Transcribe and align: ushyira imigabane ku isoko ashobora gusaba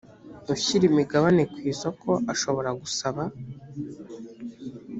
ushyira 0.53 0.83
imigabane 0.91 1.43
ku 1.51 1.57
isoko 1.71 2.09
ashobora 2.33 2.69
gusaba 2.81 3.21